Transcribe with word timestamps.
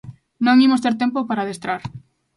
Non 0.45 0.61
imos 0.65 0.83
ter 0.83 0.93
tempo 1.01 1.19
para 1.27 1.39
adestrar. 1.43 1.81